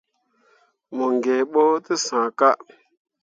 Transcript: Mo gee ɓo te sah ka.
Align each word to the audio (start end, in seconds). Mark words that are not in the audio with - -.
Mo 0.95 1.05
gee 1.23 1.41
ɓo 1.51 1.63
te 1.85 1.93
sah 2.05 2.27
ka. 2.39 2.49